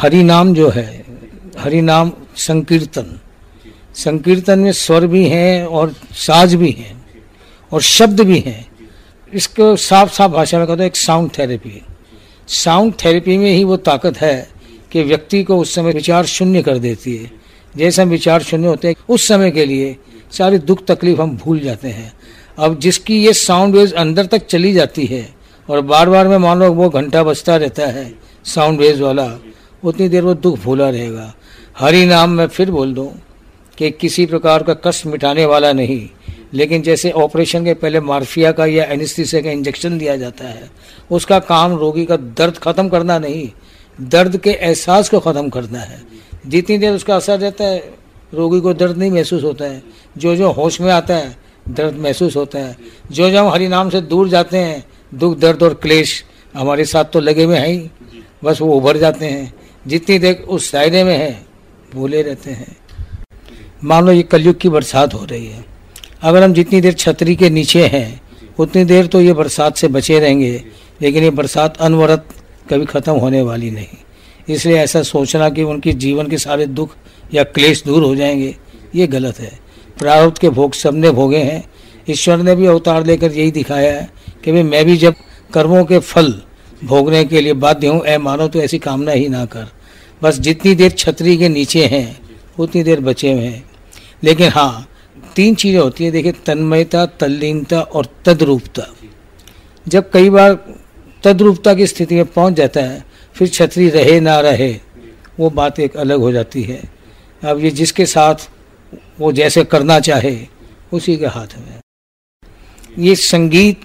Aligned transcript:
हरि 0.00 0.22
नाम 0.22 0.52
जो 0.54 0.68
है 0.68 1.04
हरि 1.58 1.80
नाम 1.80 2.12
संकीर्तन। 2.36 3.18
संकीर्तन 3.94 4.58
में 4.58 4.70
स्वर 4.72 5.06
भी 5.06 5.24
हैं 5.28 5.64
और 5.64 5.92
साज 6.16 6.54
भी 6.54 6.70
हैं 6.70 6.94
और 7.72 7.82
शब्द 7.82 8.20
भी 8.20 8.38
हैं। 8.38 8.66
इसको 9.32 9.74
साफ़ 9.76 10.12
साफ़ 10.12 10.32
भाषा 10.32 10.58
में 10.58 10.66
कहते 10.66 10.82
हैं 10.82 10.86
एक 10.86 10.96
साउंड 10.96 11.30
थेरेपी 11.38 11.82
साउंड 12.48 12.94
थेरेपी 12.94 13.36
में 13.38 13.50
ही 13.50 13.64
वो 13.64 13.76
ताकत 13.78 14.20
है 14.20 14.48
कि 14.92 15.02
व्यक्ति 15.02 15.42
को 15.44 15.58
उस 15.58 15.74
समय 15.74 15.92
विचार 15.92 16.26
शून्य 16.26 16.62
कर 16.62 16.78
देती 16.78 17.16
है। 17.16 17.30
जैसे 17.74 18.02
हम 18.02 18.08
विचार 18.08 18.42
शून्य 18.42 18.66
होते 18.66 18.88
हैं, 18.88 18.94
उस 19.08 19.28
समय 19.28 19.50
के 19.50 19.66
लिए 19.66 19.96
सारी 20.32 20.58
दुख 20.60 20.84
तकलीफ़ 20.86 21.20
हम 21.20 21.36
भूल 21.36 21.60
जाते 21.60 21.88
हैं। 21.88 22.12
अब 22.58 22.78
जिसकी 22.78 23.22
ये 23.24 23.32
साउंड 23.32 23.74
वेव 23.74 23.92
अंदर 23.96 24.26
तक 24.26 24.46
चली 24.46 24.72
जाती 24.72 25.06
है 25.06 25.28
और 25.68 25.80
बार 25.82 26.10
बार 26.10 26.28
में 26.28 26.38
मान 26.38 26.58
लो 26.58 26.72
वो 26.72 26.88
घंटा 26.90 27.22
बजता 27.22 27.56
रहता 27.56 27.86
है 27.88 28.12
साउंड 28.44 28.80
वेव 28.80 29.04
वाला 29.04 29.30
उतनी 29.82 30.08
देर 30.08 30.22
वो 30.22 30.34
दुख 30.34 30.58
भूला 30.58 30.88
रहेगा। 30.90 31.32
हरि 31.78 32.04
नाम 32.06 32.30
मैं 32.30 32.46
फिर 32.48 32.70
बोल 32.70 32.94
दूँ 32.94 33.12
कि 33.78 33.90
किसी 33.90 34.26
प्रकार 34.26 34.62
का 34.62 34.74
कष्ट 34.84 35.06
मिटाने 35.06 35.44
वाला 35.44 35.72
नहीं, 35.72 36.08
लेकिन 36.52 36.82
जैसे 36.82 37.10
ऑपरेशन 37.10 37.64
के 37.64 37.74
पहले 37.74 38.00
मार्फिया 38.00 38.52
का 38.52 38.66
या 38.66 38.84
एनिस्थीसिया 38.84 39.42
का 39.42 39.50
इंजेक्शन 39.50 39.98
दिया 39.98 40.16
जाता 40.16 40.44
है, 40.44 40.70
उसका 41.10 41.38
काम 41.38 41.74
रोगी 41.74 42.04
का 42.04 42.16
दर्द 42.16 42.58
खत्म 42.58 42.88
करना 42.88 43.18
नहीं, 43.18 43.48
दर्द 43.98 44.36
के 44.36 44.50
एहसास 44.50 45.08
को 45.08 45.20
ख़त्म 45.20 45.48
करना 45.48 45.78
है। 45.78 46.02
जितनी 46.46 46.78
देर 46.78 46.94
उसका 46.94 47.16
असर 47.16 47.38
रहता 47.38 47.64
है, 47.64 47.78
रोगी 48.34 48.60
को 48.60 48.72
दर्द 48.74 48.98
नहीं 48.98 49.10
महसूस 49.10 49.42
होता 49.44 49.64
है। 49.64 49.82
जो 50.18 50.34
जो 50.36 50.50
होश 50.50 50.80
में 50.80 50.90
आता 50.92 51.16
है, 51.16 51.36
दर्द 51.68 51.96
महसूस 51.96 52.36
होता 52.36 52.58
है। 52.58 52.76
जो 53.12 53.30
जो 53.30 53.38
हम 53.38 53.48
हरि 53.48 53.68
नाम 53.68 53.90
से 53.90 54.00
दूर 54.02 54.28
जाते 54.28 54.58
हैं, 54.58 54.84
दुख, 55.12 55.38
दर्द 55.38 55.62
और 55.62 55.74
क्लेश 55.74 56.22
हमारे 56.54 56.84
साथ 56.84 57.04
तो 57.04 57.20
लगे 57.20 57.44
हुए 57.44 57.56
हैं 57.56 57.68
ही। 57.68 57.90
बस 58.44 58.60
वो 58.60 58.74
उभर 58.74 58.96
जाते 58.96 59.26
हैं। 59.26 59.52
जितनी 59.86 60.18
देर 60.18 60.34
उस 60.48 60.72
दायरे 60.72 61.04
में 61.04 61.16
है 61.16 61.46
भूले 61.94 62.22
रहते 62.22 62.50
हैं। 62.50 62.76
मान 63.84 64.04
लो 64.04 64.12
ये 64.12 64.22
कलयुग 64.22 64.58
की 64.58 64.68
बरसात 64.68 65.14
हो 65.14 65.24
रही 65.24 65.46
है। 65.46 65.64
अगर 66.22 66.42
हम 66.42 66.52
जितनी 66.52 66.80
देर 66.80 66.92
छतरी 66.92 67.36
के 67.36 67.50
नीचे 67.50 67.86
हैं, 67.86 68.20
उतनी 68.58 68.84
देर 68.84 69.06
तो 69.06 69.20
ये 69.20 69.32
बरसात 69.32 69.76
से 69.76 69.88
बचे 69.88 70.18
रहेंगे, 70.20 70.64
लेकिन 71.02 71.24
ये 71.24 71.30
बरसात 71.30 71.76
अनवरत 71.76 72.28
कभी 72.70 72.84
ख़त्म 72.84 73.12
होने 73.12 73.42
वाली 73.42 73.70
नहीं। 73.70 73.96
इसलिए 74.48 74.76
ऐसा 74.76 75.02
सोचना 75.02 75.48
कि 75.48 75.62
उनके 75.62 75.92
जीवन 75.92 76.26
के 76.26 76.38
सारे 76.38 76.66
दुख 76.66 76.94
या 77.34 77.44
क्लेश 77.44 77.82
दूर 77.84 78.02
हो 78.02 78.14
जाएँगे, 78.16 78.54
ये 78.94 79.06
गलत 79.06 79.40
है। 79.40 79.58
प्रारब्ध 79.98 80.38
के 80.38 80.48
भोग 80.50 80.74
सबने 80.74 81.10
भोगे 81.10 81.38
हैं। 81.38 81.64
ईश्वर 82.10 82.36
ने 82.36 82.54
भी 82.54 82.66
अवतार 82.66 83.04
लेकर 83.06 83.32
यही 83.32 83.50
दिखाया 83.50 83.92
है 83.92 84.08
कि 84.44 84.52
भाई 84.52 84.62
मैं 84.62 84.84
भी 84.84 84.96
जब 84.96 85.14
कर्मों 85.54 85.84
के 85.84 85.98
फल 85.98 86.32
भोगने 86.84 87.24
के 87.24 87.40
लिए 87.40 87.52
बाध्य 87.52 87.86
हूँ, 87.86 88.04
ऐ 88.04 88.18
मानो 88.18 88.48
तो 88.48 88.60
ऐसी 88.60 88.78
कामना 88.78 89.12
ही 89.12 89.28
ना 89.28 89.44
कर। 89.44 89.66
बस 90.22 90.38
जितनी 90.38 90.74
देर 90.74 90.90
छतरी 90.90 91.36
के 91.36 91.48
नीचे 91.48 91.86
हैं, 91.86 92.20
उतनी 92.58 92.82
देर 92.82 93.00
बचे 93.00 93.32
हुए 93.32 93.44
हैं। 93.44 93.64
लेकिन 94.24 94.48
हाँ 94.48 94.88
तीन 95.36 95.54
चीज़ें 95.54 95.80
होती 95.80 96.04
है, 96.04 96.10
देखिए, 96.10 96.32
तन्मयता, 96.32 97.06
तल्लीनता 97.06 97.80
और 97.80 98.08
तद्रूपता। 98.24 98.86
जब 99.88 100.10
कई 100.10 100.30
बार 100.30 100.58
तद्रूपता 101.24 101.74
की 101.74 101.86
स्थिति 101.86 102.14
में 102.14 102.24
पहुँच 102.24 102.54
जाता 102.54 102.80
है, 102.80 103.04
फिर 103.34 103.48
छतरी 103.48 103.88
रहे 103.90 104.20
ना 104.20 104.40
रहे, 104.40 104.72
वो 105.40 105.50
बात 105.50 105.80
एक 105.80 105.96
अलग 105.96 106.20
हो 106.20 106.32
जाती 106.32 106.62
है। 106.62 106.82
अब 107.44 107.64
ये 107.64 107.70
जिसके 107.70 108.06
साथ 108.06 108.48
वो 109.20 109.32
जैसे 109.32 109.64
करना 109.64 110.00
चाहे, 110.00 110.36
उसी 110.92 111.16
के 111.16 111.26
हाथ 111.26 111.58
में 111.58 111.80
ये 112.98 113.14
संगीत 113.14 113.80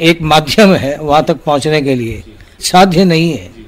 एक 0.00 0.22
माध्यम 0.22 0.74
है 0.74 0.98
वहाँ 0.98 1.24
तक 1.24 1.42
पहुँचने 1.44 1.82
के 1.82 1.94
लिए। 1.94 2.22
साध्य 2.60 3.04
नहीं 3.04 3.32
है। 3.32 3.59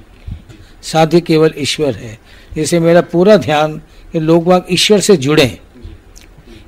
साध्य 0.82 1.20
केवल 1.20 1.54
ईश्वर 1.58 1.94
है। 1.94 2.18
जैसे 2.56 2.80
मेरा 2.80 3.00
पूरा 3.02 3.36
ध्यान 3.38 3.76
कि 4.12 4.20
लोग 4.20 4.44
बाग 4.44 4.66
ईश्वर 4.70 5.00
से 5.00 5.16
जुड़े 5.18 5.58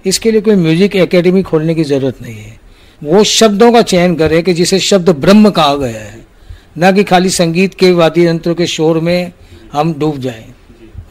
इसके 0.07 0.31
लिए 0.31 0.41
कोई 0.41 0.55
म्यूज़िक 0.57 0.97
एकेडमी 0.97 1.43
खोलने 1.43 1.75
की 1.75 1.85
ज़रूरत 1.85 2.21
नहीं 2.23 2.35
है। 2.35 2.59
वो 3.03 3.23
शब्दों 3.25 3.73
का 3.73 3.83
चयन 3.83 4.15
करे 4.17 4.43
कि 4.43 4.53
जिसे 4.55 4.79
शब्द 4.81 5.11
ब्रह्म 5.11 5.51
कहा 5.51 5.75
गया 5.77 6.01
है। 6.01 6.25
ना 6.79 6.91
कि 6.93 7.05
खाली 7.05 7.31
संगीत 7.31 7.75
के 7.75 7.91
वाद्य 7.93 8.27
यंत्रों 8.27 8.55
के 8.55 8.67
शोर 8.67 8.99
में 9.01 9.33
हम 9.73 9.93
डूब 9.95 10.19
जाएँ। 10.19 10.45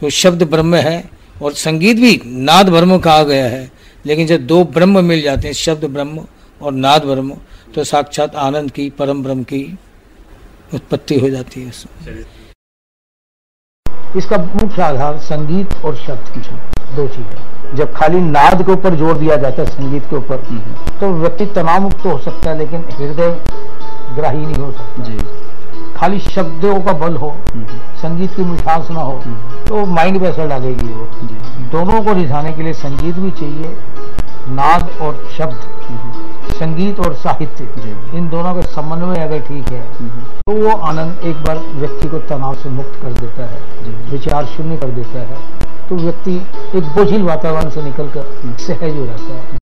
तो 0.02 0.10
शब्द 0.12 0.44
ब्रह्म 0.44 0.76
है 0.78 1.04
और 1.42 1.54
संगीत 1.54 1.98
भी 1.98 2.20
नाद 2.26 2.70
ब्रह्म 2.70 2.98
कहा 3.00 3.24
गया 3.24 3.46
है। 3.46 3.72
लेकिन 4.06 4.28
जब 4.28 4.46
दो 4.48 4.64
ब्रह्म 4.66 5.04
मिल 5.06 5.22
जाते 5.22 5.48
हैं, 5.48 5.54
शब्द 5.56 5.86
ब्रह्म 5.86 6.26
और 6.62 6.72
नाद 6.74 7.04
ब्रह्म 7.04 7.38
तो 7.76 7.84
साक्षात 7.84 8.36
आनंद 8.36 8.72
की, 8.72 8.90
परम 8.90 9.24
ब्रह्म 9.24 9.44
की 9.44 9.78
उत्पत्ति 10.74 11.16
हो 11.16 11.30
जाती 11.30 11.62
है 11.62 11.72
इसका 14.18 14.38
मुख्य 14.38 14.82
आधार 14.82 15.18
संगीत 15.22 15.74
और 15.86 15.96
शब्द 15.98 16.30
की 16.34 16.42
दो 16.96 17.08
चीज़ें। 17.08 17.76
जब 17.76 17.94
खाली 17.94 18.20
नाद 18.22 18.62
के 18.66 18.72
ऊपर 18.72 18.96
ज़ोर 18.96 19.18
दिया 19.18 19.36
जाता 19.36 19.62
है 19.62 19.68
संगीत 19.68 20.04
के 20.10 20.16
ऊपर 20.16 20.44
हम्म। 20.50 21.00
तो 21.00 21.12
व्यक्ति 21.14 21.46
तनाव 21.56 21.82
मुक्त 21.82 22.04
तो 22.04 22.10
हो 22.10 22.18
सकता 22.20 22.50
है 22.50 22.58
लेकिन 22.58 22.84
हृदय 22.92 23.32
ग्राही 24.16 24.46
नहीं 24.46 24.56
हो 24.56 24.72
सकता। 24.72 25.04
जी। 25.04 25.18
खाली 25.96 26.20
शब्दों 26.20 26.80
का 26.82 26.94
बल 26.96 27.16
हो 27.16 27.30
हम्म। 27.54 27.80
संगीत 28.02 28.36
की 28.36 28.44
मिठास 28.44 28.90
ना 28.92 29.02
हो 29.02 29.18
हम्म। 29.26 29.66
तो 29.66 29.86
माइंड 29.94 30.20
पे 30.20 30.28
असर 30.28 30.48
डालेगी 30.48 30.88
वो। 30.88 31.08
दोनों 31.72 32.02
को 32.04 32.14
रिझाने 32.14 32.52
के 32.54 32.64
लिए 32.64 32.74
संगीत 32.76 33.16
भी 33.16 33.32
चाहिए 33.32 33.76
नाद 34.52 34.90
और 35.02 35.24
शब्द। 35.38 35.72
संगीत 36.60 37.00
और 37.00 37.14
साहित्य 37.24 37.64
इन 38.18 38.30
दोनों 38.30 38.54
के 38.56 38.62
समन्वय 38.74 39.24
अगर 39.24 39.40
ठीक 39.48 39.72
है 39.72 39.82
तो 40.42 40.52
वो 40.54 40.76
आनंद 40.90 41.26
एक 41.26 41.44
बार 41.44 41.58
व्यक्ति 41.76 42.08
को 42.10 42.20
तनाव 42.30 42.54
से 42.64 42.70
मुक्त 42.70 43.02
कर 43.02 43.20
देता 43.20 43.46
है 43.46 43.60
विचार 44.12 44.46
शून्य 44.56 44.78
कर 44.78 44.92
देता 45.00 45.20
है 45.22 45.42
तो 45.90 45.96
व्यक्ति 45.96 46.36
एक 46.76 46.94
बोझिल 46.96 47.24
वातावरण 47.24 47.70
से 47.70 47.84
निकलकर 47.84 48.56
सहज 48.60 48.98
हो 48.98 49.06
जाता 49.06 49.34
है। 49.34 49.62